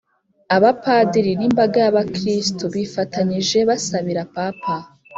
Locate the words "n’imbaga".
1.35-1.77